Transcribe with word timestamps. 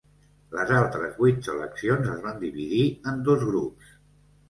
Les 0.55 0.73
altres 0.77 1.13
vuit 1.19 1.45
seleccions 1.49 2.11
es 2.17 2.25
van 2.27 2.43
dividir 2.47 2.83
en 3.15 3.25
dos 3.33 3.51
grups. 3.55 3.97